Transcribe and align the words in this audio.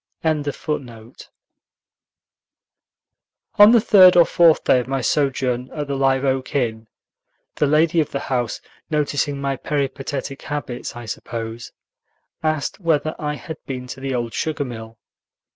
]On 0.23 0.41
the 0.41 0.51
third 3.79 4.17
or 4.17 4.25
fourth 4.25 4.63
day 4.63 4.79
of 4.79 4.87
my 4.87 4.99
sojourn 4.99 5.69
at 5.73 5.85
the 5.85 5.93
Live 5.95 6.25
Oak 6.25 6.55
Inn, 6.55 6.87
the 7.57 7.67
lady 7.67 7.99
of 7.99 8.09
the 8.09 8.21
house, 8.21 8.59
noticing 8.89 9.39
my 9.39 9.55
peripatetic 9.55 10.41
habits, 10.41 10.95
I 10.95 11.05
suppose, 11.05 11.71
asked 12.41 12.79
whether 12.79 13.13
I 13.19 13.35
had 13.35 13.57
been 13.67 13.85
to 13.93 13.99
the 13.99 14.15
old 14.15 14.33
sugar 14.33 14.65
mill. 14.65 14.97